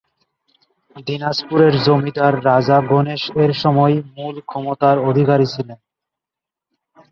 দিনাজপুরের 1.07 1.73
জমিদার 1.85 2.33
রাজা 2.45 2.77
গণেশ 2.89 3.23
এসময় 3.45 3.95
মূল 4.15 4.35
ক্ষমতার 4.49 4.97
অধিকারী 5.09 5.47
ছিলেন। 5.53 5.79